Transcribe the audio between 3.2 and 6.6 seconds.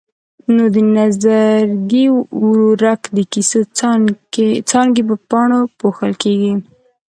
کیسو څانګې په پاڼو پوښل کېږي.